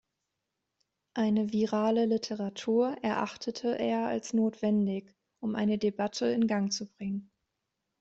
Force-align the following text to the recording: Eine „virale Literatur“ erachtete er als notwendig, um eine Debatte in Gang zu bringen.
Eine 1.13 1.51
„virale 1.51 2.07
Literatur“ 2.07 2.95
erachtete 3.03 3.77
er 3.77 4.07
als 4.07 4.33
notwendig, 4.33 5.13
um 5.43 5.53
eine 5.53 5.77
Debatte 5.77 6.25
in 6.25 6.47
Gang 6.47 6.73
zu 6.73 6.87
bringen. 6.91 7.29